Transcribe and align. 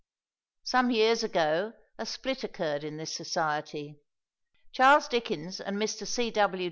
Some 0.63 0.89
years 0.89 1.23
ago 1.23 1.73
a 1.99 2.07
split 2.07 2.43
occurred 2.43 2.83
in 2.83 2.97
this 2.97 3.13
society. 3.13 3.99
Charles 4.71 5.07
Dickens 5.07 5.61
and 5.61 5.77
Mr. 5.77 6.07
C. 6.07 6.31
W. 6.31 6.59